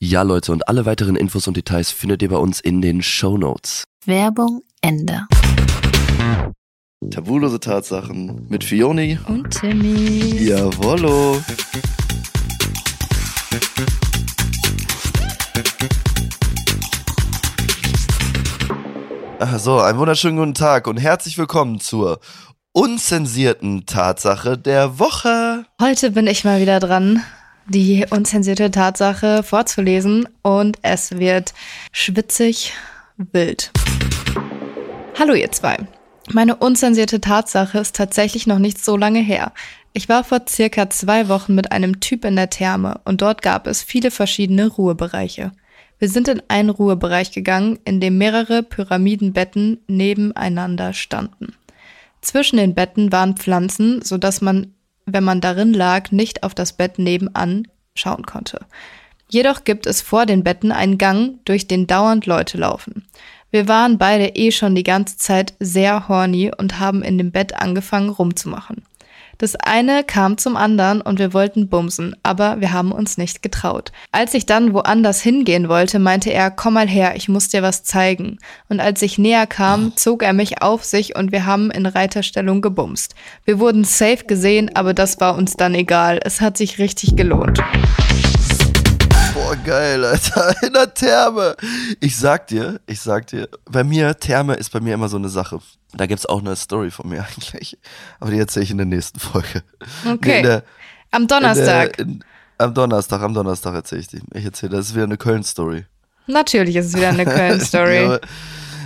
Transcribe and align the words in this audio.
Ja, 0.00 0.22
Leute, 0.22 0.52
und 0.52 0.68
alle 0.68 0.86
weiteren 0.86 1.16
Infos 1.16 1.48
und 1.48 1.56
Details 1.56 1.90
findet 1.90 2.22
ihr 2.22 2.28
bei 2.28 2.36
uns 2.36 2.60
in 2.60 2.80
den 2.80 3.02
Show 3.02 3.36
Notes. 3.36 3.82
Werbung 4.06 4.62
Ende. 4.80 5.26
Tabulose 7.10 7.58
Tatsachen 7.58 8.46
mit 8.48 8.62
Fioni. 8.62 9.18
Und 9.26 9.50
Timmy. 9.50 10.44
Jawollo. 10.46 11.42
Ach 19.40 19.58
so, 19.58 19.80
einen 19.80 19.98
wunderschönen 19.98 20.36
guten 20.36 20.54
Tag 20.54 20.86
und 20.86 20.98
herzlich 20.98 21.36
willkommen 21.38 21.80
zur 21.80 22.20
unzensierten 22.70 23.84
Tatsache 23.84 24.56
der 24.56 25.00
Woche. 25.00 25.64
Heute 25.82 26.12
bin 26.12 26.28
ich 26.28 26.44
mal 26.44 26.60
wieder 26.60 26.78
dran, 26.78 27.24
die 27.68 28.06
unzensierte 28.08 28.70
Tatsache 28.70 29.42
vorzulesen 29.42 30.26
und 30.42 30.78
es 30.82 31.18
wird 31.18 31.52
schwitzig 31.92 32.72
wild. 33.16 33.70
Hallo 35.18 35.34
ihr 35.34 35.52
zwei. 35.52 35.76
Meine 36.32 36.56
unzensierte 36.56 37.20
Tatsache 37.20 37.78
ist 37.78 37.94
tatsächlich 37.96 38.46
noch 38.46 38.58
nicht 38.58 38.82
so 38.82 38.96
lange 38.96 39.20
her. 39.20 39.52
Ich 39.92 40.08
war 40.08 40.24
vor 40.24 40.42
circa 40.48 40.90
zwei 40.90 41.28
Wochen 41.28 41.54
mit 41.54 41.72
einem 41.72 42.00
Typ 42.00 42.24
in 42.24 42.36
der 42.36 42.50
Therme 42.50 43.00
und 43.04 43.22
dort 43.22 43.42
gab 43.42 43.66
es 43.66 43.82
viele 43.82 44.10
verschiedene 44.10 44.66
Ruhebereiche. 44.66 45.52
Wir 45.98 46.08
sind 46.08 46.28
in 46.28 46.42
einen 46.48 46.70
Ruhebereich 46.70 47.32
gegangen, 47.32 47.78
in 47.84 48.00
dem 48.00 48.18
mehrere 48.18 48.62
Pyramidenbetten 48.62 49.80
nebeneinander 49.88 50.92
standen. 50.92 51.54
Zwischen 52.20 52.56
den 52.56 52.74
Betten 52.74 53.10
waren 53.10 53.36
Pflanzen, 53.36 54.02
so 54.02 54.16
dass 54.18 54.40
man, 54.40 54.74
wenn 55.12 55.24
man 55.24 55.40
darin 55.40 55.72
lag, 55.72 56.10
nicht 56.10 56.42
auf 56.42 56.54
das 56.54 56.72
Bett 56.72 56.98
nebenan 56.98 57.66
schauen 57.94 58.24
konnte. 58.24 58.60
Jedoch 59.30 59.64
gibt 59.64 59.86
es 59.86 60.00
vor 60.00 60.26
den 60.26 60.42
Betten 60.42 60.72
einen 60.72 60.98
Gang, 60.98 61.38
durch 61.44 61.66
den 61.66 61.86
dauernd 61.86 62.26
Leute 62.26 62.56
laufen. 62.58 63.06
Wir 63.50 63.68
waren 63.68 63.98
beide 63.98 64.36
eh 64.36 64.50
schon 64.50 64.74
die 64.74 64.84
ganze 64.84 65.16
Zeit 65.16 65.54
sehr 65.58 66.08
horny 66.08 66.50
und 66.56 66.80
haben 66.80 67.02
in 67.02 67.18
dem 67.18 67.30
Bett 67.30 67.54
angefangen 67.54 68.10
rumzumachen. 68.10 68.84
Das 69.38 69.54
eine 69.54 70.02
kam 70.02 70.36
zum 70.36 70.56
anderen 70.56 71.00
und 71.00 71.20
wir 71.20 71.32
wollten 71.32 71.68
bumsen, 71.68 72.16
aber 72.24 72.60
wir 72.60 72.72
haben 72.72 72.90
uns 72.90 73.18
nicht 73.18 73.40
getraut. 73.40 73.92
Als 74.10 74.34
ich 74.34 74.46
dann 74.46 74.74
woanders 74.74 75.20
hingehen 75.20 75.68
wollte, 75.68 76.00
meinte 76.00 76.30
er, 76.30 76.50
komm 76.50 76.74
mal 76.74 76.88
her, 76.88 77.14
ich 77.14 77.28
muss 77.28 77.48
dir 77.48 77.62
was 77.62 77.84
zeigen. 77.84 78.38
Und 78.68 78.80
als 78.80 79.00
ich 79.00 79.16
näher 79.16 79.46
kam, 79.46 79.96
zog 79.96 80.24
er 80.24 80.32
mich 80.32 80.60
auf 80.60 80.84
sich 80.84 81.16
und 81.16 81.30
wir 81.30 81.46
haben 81.46 81.70
in 81.70 81.86
Reiterstellung 81.86 82.62
gebumst. 82.62 83.14
Wir 83.44 83.60
wurden 83.60 83.84
safe 83.84 84.24
gesehen, 84.26 84.74
aber 84.74 84.92
das 84.92 85.20
war 85.20 85.36
uns 85.36 85.54
dann 85.54 85.74
egal. 85.76 86.18
Es 86.24 86.40
hat 86.40 86.56
sich 86.56 86.80
richtig 86.80 87.14
gelohnt. 87.14 87.62
Geil, 89.68 90.02
Alter. 90.02 90.62
In 90.66 90.72
der 90.72 90.94
Therme. 90.94 91.54
Ich 92.00 92.16
sag 92.16 92.46
dir, 92.46 92.80
ich 92.86 93.02
sag 93.02 93.26
dir, 93.26 93.50
bei 93.66 93.84
mir, 93.84 94.18
Therme 94.18 94.54
ist 94.54 94.72
bei 94.72 94.80
mir 94.80 94.94
immer 94.94 95.10
so 95.10 95.18
eine 95.18 95.28
Sache. 95.28 95.60
Da 95.92 96.06
gibt's 96.06 96.24
auch 96.24 96.40
eine 96.40 96.56
Story 96.56 96.90
von 96.90 97.10
mir 97.10 97.22
eigentlich. 97.36 97.76
Aber 98.18 98.30
die 98.30 98.38
erzähle 98.38 98.64
ich 98.64 98.70
in 98.70 98.78
der 98.78 98.86
nächsten 98.86 99.20
Folge. 99.20 99.62
Okay. 100.10 100.38
In 100.38 100.42
der, 100.44 100.64
Am 101.10 101.28
Donnerstag. 101.28 101.98
In 101.98 102.06
der, 102.06 102.14
in, 102.16 102.24
am 102.56 102.72
Donnerstag, 102.72 103.20
am 103.20 103.34
Donnerstag 103.34 103.74
erzähle 103.74 104.00
ich 104.00 104.08
die. 104.08 104.22
Ich 104.32 104.46
erzähle, 104.46 104.72
das 104.74 104.86
ist 104.86 104.94
wieder 104.94 105.04
eine 105.04 105.18
Köln-Story. 105.18 105.84
Natürlich 106.26 106.76
ist 106.76 106.86
es 106.86 106.96
wieder 106.96 107.10
eine 107.10 107.24
Köln-Story. 107.26 108.04
Ja, 108.04 108.20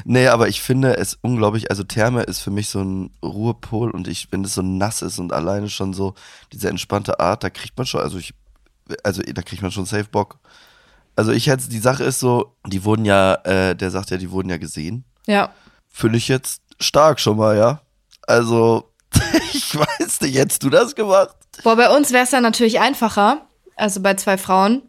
nee, 0.05 0.27
aber 0.27 0.49
ich 0.49 0.63
finde 0.63 0.97
es 0.97 1.17
unglaublich, 1.23 1.71
also 1.71 1.85
Therme 1.85 2.25
ist 2.25 2.41
für 2.41 2.51
mich 2.51 2.69
so 2.69 2.83
ein 2.83 3.11
Ruhepol 3.23 3.93
und 3.93 4.09
ich, 4.09 4.33
wenn 4.33 4.43
es 4.43 4.55
so 4.55 4.63
nass 4.63 5.01
ist 5.01 5.21
und 5.21 5.33
alleine 5.33 5.71
schon 5.71 5.95
so 5.95 6.15
diese 6.53 6.69
entspannte 6.69 7.21
Art, 7.21 7.45
da 7.45 7.51
kriegt 7.51 7.79
man 7.79 7.87
schon, 7.87 8.01
also 8.01 8.19
ich, 8.19 8.35
also 9.05 9.23
da 9.23 9.43
kriegt 9.43 9.63
man 9.63 9.71
schon 9.71 9.87
safe 9.87 10.09
Bock. 10.11 10.41
Also 11.17 11.33
ich 11.33 11.47
hätte, 11.47 11.69
die 11.69 11.79
Sache 11.79 12.05
ist 12.05 12.21
so, 12.21 12.55
die 12.67 12.85
wurden 12.85 13.05
ja, 13.05 13.35
äh, 13.45 13.75
der 13.77 13.91
sagt 13.91 14.11
ja, 14.11 14.17
die 14.17 14.31
wurden 14.31 14.49
ja 14.49 14.57
gesehen. 14.57 15.05
ja. 15.27 15.51
Finde 15.95 16.17
ich 16.17 16.27
jetzt 16.29 16.63
stark 16.81 17.21
schon 17.21 17.37
mal, 17.37 17.55
ja. 17.55 17.83
Also, 18.27 18.91
ich 19.53 19.77
weiß 19.77 20.23
nicht, 20.23 20.39
hättest 20.39 20.63
du 20.63 20.71
das 20.71 20.95
gemacht? 20.95 21.37
Boah, 21.65 21.77
bei 21.77 21.95
uns 21.95 22.13
wäre 22.13 22.25
es 22.25 22.31
dann 22.31 22.43
natürlich 22.43 22.81
einfacher, 22.81 23.43
also 23.77 24.01
bei 24.01 24.15
zwei 24.15 24.39
Frauen, 24.39 24.81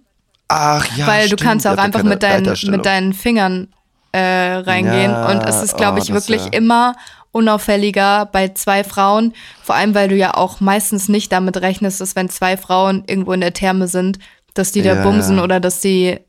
Ach 0.48 0.86
ja, 0.96 1.06
weil 1.08 1.26
stimmt, 1.26 1.42
du 1.42 1.46
kannst 1.46 1.68
auch 1.68 1.76
ja 1.76 1.84
einfach 1.84 2.04
mit 2.04 2.24
deinen, 2.24 2.56
mit 2.68 2.86
deinen 2.86 3.14
Fingern 3.14 3.74
äh, 4.14 4.20
reingehen. 4.20 5.12
Ja, 5.12 5.30
und 5.30 5.44
es 5.44 5.62
ist, 5.62 5.76
glaube 5.76 6.00
oh, 6.00 6.02
ich, 6.02 6.14
wirklich 6.14 6.46
wär- 6.46 6.54
immer 6.54 6.96
unauffälliger 7.34 8.26
bei 8.28 8.50
zwei 8.50 8.84
Frauen. 8.84 9.34
Vor 9.62 9.76
allem, 9.76 9.94
weil 9.96 10.08
du 10.08 10.16
ja 10.16 10.36
auch 10.36 10.62
meistens 10.62 11.10
nicht 11.10 11.32
damit 11.32 11.58
rechnest, 11.58 12.00
dass 12.00 12.16
wenn 12.16 12.30
zwei 12.30 12.56
Frauen 12.56 13.04
irgendwo 13.08 13.34
in 13.34 13.42
der 13.42 13.54
Therme 13.54 13.88
sind, 13.88 14.20
dass 14.54 14.72
die 14.72 14.82
da 14.82 14.96
Ja, 14.96 15.04
bumsen 15.04 15.38
ja. 15.38 15.44
oder 15.44 15.60
dass 15.60 15.80
die, 15.80 16.20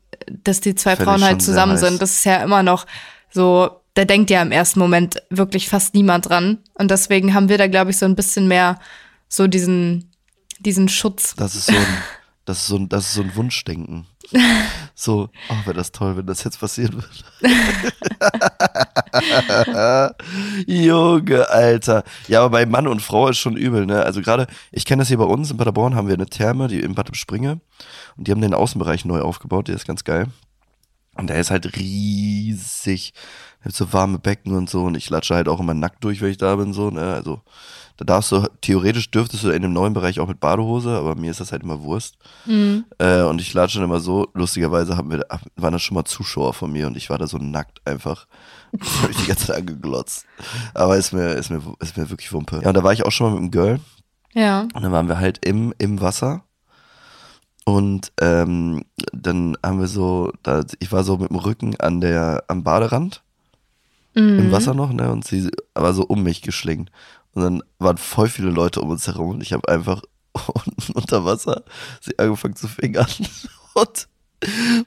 dass 0.43 0.61
die 0.61 0.75
zwei 0.75 0.93
ich 0.93 0.99
Frauen 0.99 1.23
halt 1.23 1.41
zusammen 1.41 1.77
sind. 1.77 2.01
Das 2.01 2.11
ist 2.11 2.25
ja 2.25 2.43
immer 2.43 2.63
noch 2.63 2.85
so, 3.31 3.81
da 3.93 4.05
denkt 4.05 4.29
ja 4.29 4.41
im 4.41 4.51
ersten 4.51 4.79
Moment 4.79 5.21
wirklich 5.29 5.69
fast 5.69 5.93
niemand 5.93 6.29
dran. 6.29 6.59
Und 6.73 6.91
deswegen 6.91 7.33
haben 7.33 7.49
wir 7.49 7.57
da, 7.57 7.67
glaube 7.67 7.91
ich, 7.91 7.97
so 7.97 8.05
ein 8.05 8.15
bisschen 8.15 8.47
mehr 8.47 8.79
so 9.27 9.47
diesen, 9.47 10.11
diesen 10.59 10.89
Schutz. 10.89 11.35
Das 11.35 11.55
ist 11.55 11.67
so 11.67 11.73
ein, 11.73 11.85
das 12.45 12.59
ist 12.59 12.67
so 12.67 12.77
ein, 12.77 12.89
das 12.89 13.07
ist 13.07 13.13
so 13.15 13.21
ein 13.21 13.35
Wunschdenken. 13.35 14.07
So, 14.97 15.27
oh, 15.49 15.65
wäre 15.65 15.75
das 15.75 15.91
toll, 15.91 16.15
wenn 16.15 16.25
das 16.25 16.45
jetzt 16.45 16.61
passieren 16.61 16.93
würde. 16.93 17.09
Junge, 20.65 21.49
Alter. 21.49 22.05
Ja, 22.29 22.39
aber 22.39 22.51
bei 22.51 22.65
Mann 22.65 22.87
und 22.87 23.01
Frau 23.01 23.27
ist 23.27 23.39
schon 23.39 23.57
übel, 23.57 23.85
ne? 23.85 24.03
Also 24.03 24.21
gerade, 24.21 24.47
ich 24.71 24.85
kenne 24.85 25.01
das 25.01 25.09
hier 25.09 25.17
bei 25.17 25.25
uns 25.25 25.51
in 25.51 25.57
Paderborn, 25.57 25.95
haben 25.95 26.07
wir 26.07 26.13
eine 26.13 26.27
Therme, 26.27 26.69
die 26.69 26.79
in 26.79 26.95
Bad 26.95 27.13
Springe. 27.17 27.59
Und 28.15 28.27
die 28.27 28.31
haben 28.31 28.39
den 28.39 28.53
Außenbereich 28.53 29.03
neu 29.03 29.19
aufgebaut, 29.19 29.67
der 29.67 29.75
ist 29.75 29.85
ganz 29.85 30.05
geil. 30.05 30.27
Und 31.15 31.27
der 31.27 31.39
ist 31.39 31.51
halt 31.51 31.77
riesig. 31.77 33.13
Der 33.59 33.69
hat 33.69 33.75
so 33.75 33.91
warme 33.93 34.19
Becken 34.19 34.53
und 34.53 34.69
so. 34.69 34.83
Und 34.83 34.95
ich 34.95 35.09
latsche 35.09 35.35
halt 35.35 35.47
auch 35.47 35.59
immer 35.59 35.73
nackt 35.73 36.03
durch, 36.03 36.21
wenn 36.21 36.31
ich 36.31 36.37
da 36.37 36.55
bin. 36.55 36.73
So, 36.73 36.89
ne? 36.89 37.13
Also 37.13 37.41
da 37.97 38.03
darfst 38.03 38.31
du, 38.31 38.45
theoretisch 38.59 39.09
dürftest 39.09 39.43
du 39.43 39.49
in 39.49 39.61
dem 39.61 39.71
neuen 39.71 39.93
Bereich 39.93 40.19
auch 40.19 40.27
mit 40.27 40.41
Badehose, 40.41 40.89
aber 40.89 41.15
mir 41.15 41.31
ist 41.31 41.39
das 41.39 41.53
halt 41.53 41.63
immer 41.63 41.81
Wurst. 41.81 42.17
Mhm. 42.45 42.83
Äh, 42.97 43.21
und 43.21 43.39
ich 43.39 43.53
latsche 43.53 43.79
dann 43.79 43.87
immer 43.87 44.01
so, 44.01 44.27
lustigerweise 44.33 44.97
haben 44.97 45.11
wir, 45.11 45.25
waren 45.55 45.71
da 45.71 45.79
schon 45.79 45.95
mal 45.95 46.03
Zuschauer 46.03 46.53
von 46.53 46.71
mir 46.71 46.87
und 46.87 46.97
ich 46.97 47.09
war 47.09 47.17
da 47.17 47.27
so 47.27 47.37
nackt 47.37 47.81
einfach. 47.85 48.27
Das 48.77 49.01
habe 49.01 49.11
ich 49.13 49.17
die 49.19 49.27
ganze 49.27 49.47
Zeit 49.47 49.57
angeglotzt. 49.59 50.25
Aber 50.73 50.97
ist 50.97 51.13
mir, 51.13 51.29
ist 51.35 51.49
mir, 51.49 51.61
ist 51.79 51.95
mir 51.95 52.09
wirklich 52.09 52.33
Wumpe. 52.33 52.59
Ja, 52.61 52.67
und 52.67 52.73
da 52.73 52.83
war 52.83 52.91
ich 52.91 53.05
auch 53.05 53.11
schon 53.11 53.27
mal 53.27 53.39
mit 53.39 53.39
einem 53.39 53.51
Girl. 53.51 53.79
Ja. 54.33 54.67
Und 54.73 54.83
dann 54.83 54.91
waren 54.91 55.07
wir 55.07 55.17
halt 55.17 55.45
im, 55.45 55.73
im 55.77 56.01
Wasser. 56.01 56.43
Und 57.65 58.11
ähm, 58.21 58.85
dann 59.11 59.57
haben 59.65 59.79
wir 59.79 59.87
so, 59.87 60.31
da, 60.43 60.63
ich 60.79 60.91
war 60.91 61.03
so 61.03 61.17
mit 61.17 61.29
dem 61.31 61.37
Rücken 61.37 61.75
an 61.79 61.99
der, 62.01 62.43
am 62.47 62.63
Baderand 62.63 63.21
Mhm. 64.17 64.39
im 64.39 64.51
Wasser 64.53 64.73
noch, 64.73 64.93
ne? 64.93 65.11
Und 65.11 65.27
sie 65.27 65.51
war 65.73 65.93
so 65.93 66.03
um 66.03 66.23
mich 66.23 66.41
geschlingt. 66.41 66.89
Und 67.33 67.41
dann 67.43 67.63
waren 67.79 67.97
voll 67.97 68.29
viele 68.29 68.49
Leute 68.49 68.79
um 68.79 68.89
uns 68.89 69.07
herum 69.07 69.31
und 69.31 69.41
ich 69.41 69.51
habe 69.51 69.67
einfach 69.67 70.03
unten 70.47 70.93
unter 70.93 71.25
Wasser 71.25 71.63
sie 71.99 72.17
angefangen 72.17 72.55
zu 72.55 72.67
fingern. 72.69 73.07
Und 73.73 74.07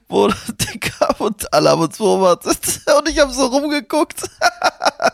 wurde 0.07 0.35
Digga 0.53 1.15
und 1.19 1.53
alle 1.53 1.69
haben 1.69 1.81
uns 1.81 1.97
beobachtet. 1.97 2.81
Und 2.97 3.07
ich 3.09 3.19
habe 3.19 3.31
so 3.31 3.45
rumgeguckt. 3.47 4.23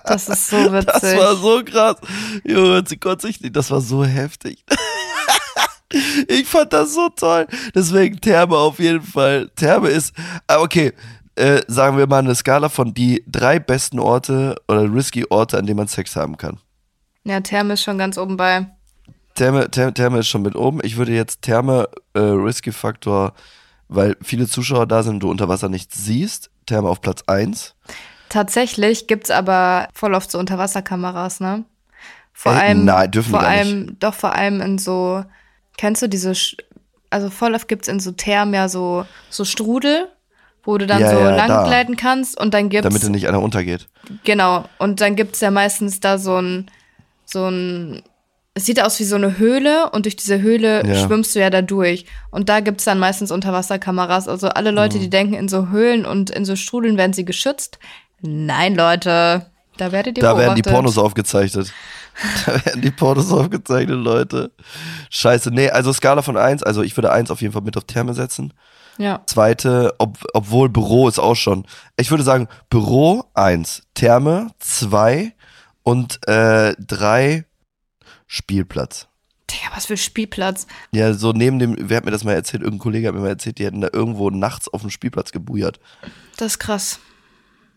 Das 0.06 0.30
ist 0.30 0.50
so 0.50 0.72
witzig. 0.72 0.86
Das 0.94 1.18
war 1.18 1.36
so 1.36 1.62
krass. 1.64 1.98
Junge, 2.46 2.84
sie 2.88 2.98
konnte 2.98 3.28
sich 3.28 3.42
nicht. 3.42 3.56
Das 3.56 3.70
war 3.72 3.82
so 3.82 4.06
heftig. 4.06 4.64
Ich 6.28 6.46
fand 6.48 6.74
das 6.74 6.94
so 6.94 7.10
toll. 7.10 7.48
Deswegen 7.74 8.20
Therme 8.20 8.58
auf 8.58 8.80
jeden 8.80 9.02
Fall. 9.02 9.50
Therme 9.56 9.90
ist, 9.90 10.14
aber 10.48 10.64
okay, 10.64 10.94
äh, 11.36 11.62
sagen 11.68 11.98
wir 11.98 12.08
mal 12.08 12.20
eine 12.20 12.36
Skala 12.36 12.70
von 12.70 12.94
die 12.94 13.24
drei 13.28 13.60
besten 13.60 14.00
Orte 14.00 14.56
oder 14.68 14.84
risky 14.94 15.26
Orte, 15.30 15.58
an 15.58 15.66
denen 15.66 15.78
man 15.78 15.88
Sex 15.88 16.16
haben 16.16 16.38
kann. 16.38 16.60
ja, 17.24 17.40
Therme 17.42 17.74
ist 17.74 17.84
schon 17.84 17.98
ganz 17.98 18.18
oben 18.18 18.38
bei. 18.38 18.68
Therme, 19.36 19.70
Therme, 19.70 19.94
Therme 19.94 20.20
ist 20.20 20.30
schon 20.30 20.44
mit 20.44 20.56
oben. 20.56 20.80
Ich 20.84 20.96
würde 20.96 21.12
jetzt 21.12 21.42
Therme 21.42 21.90
äh, 22.14 22.20
Risky 22.20 22.72
Faktor, 22.72 23.34
weil 23.90 24.16
viele 24.22 24.48
Zuschauer 24.48 24.86
da 24.88 25.04
sind 25.04 25.16
und 25.16 25.20
du 25.24 25.30
unter 25.30 25.50
Wasser 25.50 25.68
nichts 25.68 26.06
siehst. 26.06 26.50
Therme 26.66 26.88
auf 26.88 27.02
Platz 27.02 27.24
1. 27.28 27.76
Tatsächlich 28.30 29.08
gibt's 29.08 29.32
aber 29.32 29.88
voll 29.94 30.14
oft 30.14 30.32
so 30.32 30.40
Unterwasserkameras, 30.40 31.42
ne? 31.42 31.66
Vor 32.32 32.54
Ey, 32.54 32.60
allem, 32.60 32.86
nein, 32.86 33.12
dürfen 33.12 33.32
vor 33.32 33.42
allem, 33.44 33.98
doch 34.00 34.14
vor 34.14 34.34
allem 34.34 34.62
in 34.62 34.78
so, 34.78 35.24
kennst 35.78 36.02
du 36.02 36.08
diese, 36.08 36.32
Sch- 36.32 36.58
also 37.10 37.30
voll 37.30 37.54
oft 37.56 37.68
gibt's 37.68 37.88
in 37.88 38.00
so 38.00 38.12
Thermen 38.12 38.54
ja 38.54 38.68
so, 38.70 39.06
so 39.30 39.46
Strudel, 39.46 40.08
wo 40.64 40.78
du 40.78 40.88
dann 40.88 41.02
Ja, 41.02 41.12
so 41.12 41.20
ja, 41.20 41.36
lang 41.36 41.48
da. 41.48 41.64
gleiten 41.66 41.96
kannst 41.96 42.40
und 42.40 42.54
dann 42.54 42.70
gibt's, 42.70 42.88
Damit 42.88 43.04
dir 43.04 43.10
nicht 43.10 43.28
einer 43.28 43.42
untergeht. 43.42 43.88
genau, 44.24 44.66
und 44.80 45.02
dann 45.02 45.16
gibt's 45.16 45.42
ja 45.42 45.52
meistens 45.52 46.00
da 46.00 46.18
so 46.18 46.42
ein, 46.42 46.72
so 47.26 47.48
ein, 47.48 48.02
es 48.56 48.66
sieht 48.66 48.82
aus 48.82 49.00
wie 49.00 49.04
so 49.04 49.16
eine 49.18 49.38
Höhle 49.38 49.90
und 49.92 50.06
durch 50.06 50.16
diese 50.16 50.42
Höhle 50.42 50.86
Ja. 50.88 50.96
schwimmst 51.06 51.36
du 51.36 51.40
ja 51.40 51.50
da 51.50 51.62
durch. 51.62 52.06
Und 52.32 52.48
da 52.48 52.62
gibt's 52.62 52.86
dann 52.86 53.00
meistens 53.00 53.30
Unterwasserkameras. 53.32 54.30
Also 54.30 54.48
alle 54.48 54.72
Mhm. 54.72 54.78
Leute, 54.78 55.00
die 55.00 55.10
denken, 55.10 55.34
in 55.34 55.50
so 55.50 55.68
Höhlen 55.70 56.06
und 56.06 56.30
in 56.30 56.46
so 56.46 56.56
Strudeln 56.56 56.96
werden 56.98 57.12
sie 57.12 57.26
geschützt. 57.26 57.80
Nein, 58.22 58.74
Leute, 58.76 59.48
da 59.78 59.92
werdet 59.92 60.18
ihr 60.18 60.22
Da 60.22 60.38
werden 60.38 60.56
die 60.56 60.62
beobachtet. 60.62 60.72
Pornos 60.74 60.98
aufgezeichnet. 60.98 61.74
Da 62.46 62.66
werden 62.66 62.82
die 62.82 62.92
Pornos 62.92 63.32
aufgezeichnet, 63.32 63.98
Leute. 63.98 64.52
Scheiße. 65.10 65.52
Nee, 65.52 65.70
also 65.70 65.92
Skala 65.94 66.22
von 66.22 66.38
1, 66.38 66.64
also 66.64 66.82
ich 66.82 66.96
würde 66.96 67.12
1 67.12 67.32
auf 67.32 67.42
jeden 67.42 67.54
Fall 67.54 67.62
mit 67.62 67.78
auf 67.78 67.84
Therme 67.84 68.14
setzen. 68.14 68.54
Ja, 68.98 69.22
Zweite, 69.26 69.94
ob, 69.98 70.18
obwohl 70.34 70.70
Büro 70.70 71.10
ist 71.10 71.20
auch 71.20 71.36
schon. 71.36 71.66
Ich 71.98 72.12
würde 72.12 72.24
sagen, 72.24 72.48
Büro 72.70 73.26
1, 73.34 73.84
Therme 73.94 74.52
2 74.60 75.34
und 75.84 76.26
äh, 76.28 76.74
3 76.80 77.46
Spielplatz. 78.26 79.08
Digga, 79.52 79.76
was 79.76 79.86
für 79.86 79.98
Spielplatz. 79.98 80.66
Ja, 80.92 81.14
so 81.14 81.34
neben 81.34 81.60
dem, 81.60 81.76
wer 81.78 81.98
hat 81.98 82.06
mir 82.06 82.12
das 82.12 82.24
mal 82.24 82.34
erzählt? 82.34 82.64
Irgendein 82.64 82.84
Kollege 82.84 83.08
hat 83.08 83.16
mir 83.16 83.22
mal 83.22 83.28
erzählt, 83.28 83.60
die 83.60 83.66
hätten 83.66 83.82
da 83.82 83.90
irgendwo 83.92 84.30
nachts 84.30 84.68
auf 84.70 84.82
dem 84.82 84.90
Spielplatz 84.90 85.32
gebujert. 85.32 85.80
Das 86.38 86.54
ist 86.54 86.60
krass. 86.60 87.00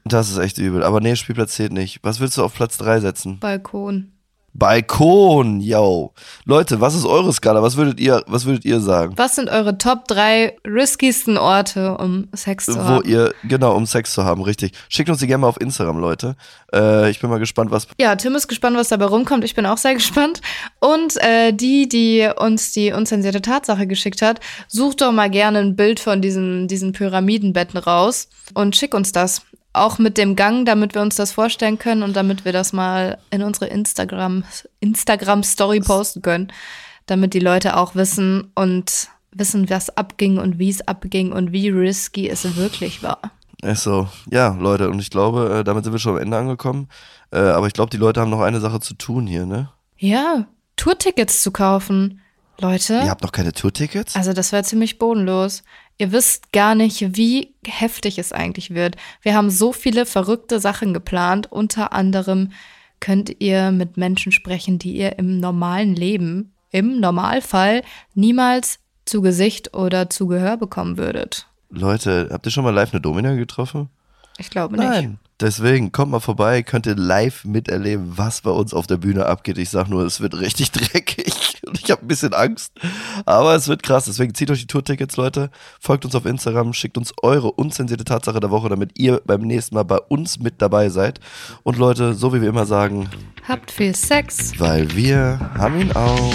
Das 0.05 0.31
ist 0.31 0.39
echt 0.39 0.59
übel. 0.59 0.83
Aber 0.83 1.01
nee, 1.01 1.17
Spielplatz 1.17 1.55
zählt 1.55 1.73
nicht. 1.73 1.99
Was 2.03 2.21
willst 2.21 2.39
du 2.39 2.45
auf 2.45 2.55
Platz 2.55 2.79
3 2.79 3.01
setzen? 3.01 3.39
Balkon. 3.41 4.13
Balkon, 4.59 5.61
yo. 5.61 6.13
Leute, 6.45 6.81
was 6.81 6.97
ist 6.97 7.05
eure 7.05 7.33
Skala? 7.33 7.63
Was 7.63 7.77
würdet 7.77 8.01
ihr, 8.01 8.25
was 8.27 8.45
würdet 8.45 8.65
ihr 8.65 8.81
sagen? 8.81 9.13
Was 9.17 9.37
sind 9.37 9.49
eure 9.49 9.79
Top 9.79 10.09
3 10.09 10.57
riskiesten 10.67 11.39
Orte, 11.39 11.97
um 11.97 12.27
Sex 12.35 12.67
zu 12.67 12.75
Wo 12.75 12.81
haben? 12.81 13.09
ihr, 13.09 13.33
genau, 13.45 13.77
um 13.77 13.87
Sex 13.87 14.13
zu 14.13 14.25
haben, 14.25 14.43
richtig. 14.43 14.73
Schickt 14.89 15.09
uns 15.11 15.21
die 15.21 15.29
gerne 15.29 15.43
mal 15.43 15.49
auf 15.49 15.61
Instagram, 15.61 15.99
Leute. 15.99 16.35
Äh, 16.75 17.09
ich 17.11 17.21
bin 17.21 17.31
mal 17.31 17.39
gespannt, 17.39 17.71
was. 17.71 17.87
Ja, 18.01 18.17
Tim 18.17 18.35
ist 18.35 18.49
gespannt, 18.49 18.77
was 18.77 18.89
dabei 18.89 19.05
rumkommt. 19.05 19.45
Ich 19.45 19.55
bin 19.55 19.65
auch 19.65 19.79
sehr 19.79 19.95
gespannt. 19.99 20.41
Und 20.81 21.17
äh, 21.23 21.53
die, 21.53 21.89
die 21.89 22.29
uns 22.37 22.73
die 22.73 22.91
unzensierte 22.91 23.41
Tatsache 23.43 23.87
geschickt 23.87 24.23
hat, 24.23 24.41
sucht 24.67 25.03
doch 25.03 25.13
mal 25.13 25.31
gerne 25.31 25.61
ein 25.61 25.77
Bild 25.77 26.01
von 26.01 26.21
diesen, 26.21 26.67
diesen 26.67 26.93
Pyramidenbetten 26.93 27.79
raus 27.79 28.29
und 28.55 28.75
schick 28.75 28.93
uns 28.93 29.13
das. 29.13 29.43
Auch 29.73 29.99
mit 29.99 30.19
dem 30.19 30.35
Gang, 30.35 30.65
damit 30.65 30.95
wir 30.95 31.03
uns 31.03 31.17
das 31.17 31.33
vorstellen 31.33 31.79
können 31.79 32.03
und 32.03 32.17
damit 32.17 32.45
wir 32.45 32.53
das 32.53 32.73
mal 32.73 33.19
in 33.31 33.43
unsere 33.43 33.67
Instagram, 33.67 34.45
Instagram 34.81 35.43
Story 35.43 35.81
posten 35.81 36.23
können. 36.23 36.53
Damit 37.07 37.35
die 37.35 37.41
Leute 37.41 37.77
auch 37.77 37.95
wissen 37.95 38.51
und 38.55 39.09
wissen, 39.31 39.71
was 39.71 39.97
abging 39.97 40.39
und 40.39 40.59
wie 40.59 40.71
es 40.71 40.87
abging 40.87 41.33
und 41.33 41.53
wie 41.53 41.69
risky 41.69 42.29
es 42.29 42.57
wirklich 42.57 43.03
war. 43.03 43.21
Ist 43.63 43.83
so. 43.83 44.09
Ja, 44.31 44.57
Leute, 44.59 44.89
und 44.89 45.01
ich 45.01 45.11
glaube, 45.11 45.59
äh, 45.59 45.65
damit 45.65 45.85
sind 45.85 45.93
wir 45.93 45.99
schon 45.99 46.17
am 46.17 46.23
Ende 46.23 46.37
angekommen. 46.37 46.89
Äh, 47.33 47.39
aber 47.39 47.67
ich 47.67 47.73
glaube, 47.73 47.91
die 47.91 47.97
Leute 47.97 48.21
haben 48.21 48.31
noch 48.31 48.41
eine 48.41 48.61
Sache 48.61 48.81
zu 48.81 48.95
tun 48.95 49.27
hier, 49.27 49.47
ne? 49.47 49.71
Ja, 49.97 50.47
Tourtickets 50.77 51.43
zu 51.43 51.51
kaufen. 51.51 52.21
Leute. 52.61 52.95
Ihr 52.95 53.11
habt 53.11 53.23
noch 53.23 53.33
keine 53.33 53.53
Tourtickets? 53.53 54.17
Also 54.17 54.33
das 54.33 54.53
wäre 54.53 54.63
ziemlich 54.63 54.99
bodenlos. 54.99 55.63
Ihr 55.99 56.13
wisst 56.13 56.53
gar 56.53 56.77
nicht, 56.77 57.17
wie 57.17 57.55
heftig 57.67 58.19
es 58.19 58.33
eigentlich 58.33 58.73
wird. 58.73 58.97
Wir 59.23 59.35
haben 59.35 59.51
so 59.51 59.73
viele 59.73 60.07
verrückte 60.07 60.61
Sachen 60.61 60.95
geplant. 60.95 61.51
Unter 61.51 61.93
anderem 61.93 62.53
könnt 63.01 63.41
ihr 63.41 63.73
mit 63.73 63.97
Menschen 63.97 64.31
sprechen, 64.31 64.79
die 64.79 64.97
ihr 64.97 65.19
im 65.19 65.41
normalen 65.41 65.97
Leben, 65.97 66.53
im 66.71 67.01
Normalfall, 67.01 67.83
niemals 68.15 68.79
zu 69.05 69.23
Gesicht 69.23 69.75
oder 69.75 70.09
zu 70.09 70.29
Gehör 70.29 70.57
bekommen 70.57 70.99
würdet. 70.99 71.49
Leute, 71.71 72.29
habt 72.31 72.47
ihr 72.47 72.53
schon 72.53 72.65
mal 72.65 72.75
live 72.75 72.93
eine 72.93 73.01
Domina 73.01 73.35
getroffen? 73.35 73.89
Ich 74.39 74.51
glaube 74.51 74.77
nicht. 74.77 75.11
Deswegen 75.41 75.93
kommt 75.93 76.11
mal 76.11 76.21
vorbei, 76.21 76.63
könnt 76.63 76.87
ihr 76.87 76.97
live 76.97 77.45
miterleben, 77.45 78.17
was 78.17 78.41
bei 78.41 78.51
uns 78.51 78.75
auf 78.75 78.87
der 78.87 78.97
Bühne 78.97 79.27
abgeht. 79.27 79.59
Ich 79.59 79.71
sag 79.71 79.89
nur, 79.89 80.05
es 80.05 80.21
wird 80.21 80.39
richtig 80.39 80.71
dreckig 80.73 81.33
und 81.71 81.79
ich 81.83 81.91
habe 81.91 82.03
ein 82.03 82.09
bisschen 82.09 82.33
Angst, 82.35 82.73
aber 83.27 83.55
es 83.55 83.69
wird 83.69 83.83
krass. 83.83 84.07
Deswegen 84.07 84.35
zieht 84.35 84.51
euch 84.51 84.61
die 84.61 84.67
Tourtickets, 84.67 85.17
Leute. 85.17 85.51
Folgt 85.81 86.05
uns 86.05 86.15
auf 86.15 86.27
Instagram, 86.27 86.73
schickt 86.73 86.99
uns 86.99 87.13
eure 87.23 87.53
unzensierte 87.53 88.05
Tatsache 88.05 88.41
der 88.41 88.51
Woche, 88.51 88.69
damit 88.69 88.99
ihr 88.99 89.21
beim 89.25 89.43
nächsten 89.43 89.75
Mal 89.75 89.85
bei 89.85 89.99
uns 89.99 90.39
mit 90.39 90.61
dabei 90.63 90.89
seid. 90.89 91.21
Und 91.63 91.77
Leute, 91.79 92.15
so 92.15 92.33
wie 92.35 92.41
wir 92.41 92.49
immer 92.49 92.67
sagen, 92.67 93.09
Habt 93.47 93.71
viel 93.71 93.95
Sex. 93.95 94.59
weil 94.59 94.95
wir 94.95 95.39
haben 95.57 95.81
ihn 95.81 95.93
auch. 95.93 96.35